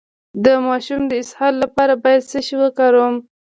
د 0.43 0.45
ماشوم 0.67 1.01
د 1.07 1.13
اسهال 1.23 1.53
لپاره 1.63 1.93
باید 2.03 2.27
څه 2.31 2.39
شی 2.47 2.55
وکاروم؟ 2.63 3.15